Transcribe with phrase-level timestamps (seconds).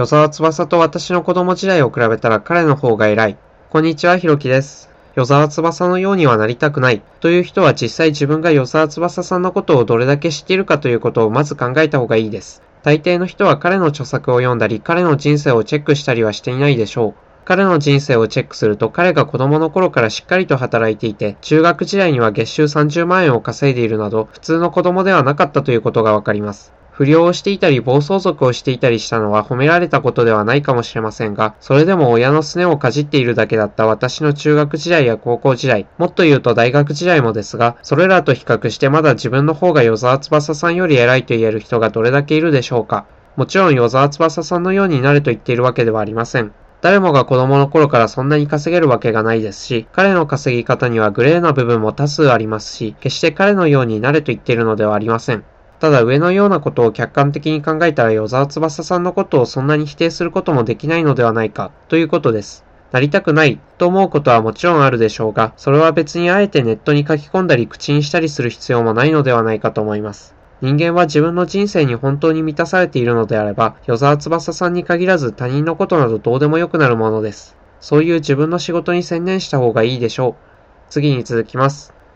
[0.00, 3.36] 与沢翼と私の子供時代を比べたら彼の方が偉い。
[3.68, 4.88] こんにちは、ひろきです。
[5.14, 12.62] 与沢翼のようにはなりたくないという人は実際自分が与沢翼さんのことをどれだけ知っているかということをまず考えた方がいいです。
[12.82, 17.14] 大抵の人は彼の著作を読んだり、彼の人生をチェックしたりはしていないでしょう。
[17.44, 26.72] 彼の人生をチェックすると彼が子供の頃からしっかりと働いていて、中学時代には月収30万円を稼いでいるなど、普通の子供ではなかったということがわかります。
[27.00, 43.06] 不良をしていたり暴走族をしていたりしたのは褒められたことではないかもしれませんが、それでも親のすねをかじっているだけだった私の中学時代や高校時代、もっと言うと大学時代もですが、それらと比較してまだ自分の方が与沢翼さんより偉いと言える人がどれだけいるでしょうか。
[43.34, 46.52] もちろん与沢翼さんのようになれと言っているわけではありません。
[46.82, 55.44] 誰もが子供の頃からそんなに稼げるわけがないですし、彼の稼ぎ方にはグレーな部分も多数ありますし、決して彼のようになれと言っているのではありません。
[55.80, 62.64] ただ上のようなことを客観的に考えたら与沢翼さんのことをそんなに否定することもできないのではないかということです。
[62.92, 70.34] なりたくないと思うことはもちろんあるでしょうが、それは別にあえてネットに書き込んだり口にしたりする必要もないのではないかと思います。
[70.60, 77.56] 人間は自分の人生に本当に満たされているのであれば、与沢翼さんに限らず他人のことなどどうでもよくなるものです。
[77.80, 80.34] そういう自分の仕事に専念した方がいいでしょう。
[80.90, 81.94] 次に続きます。